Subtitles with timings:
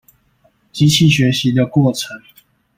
[0.71, 2.19] 機器學習的過程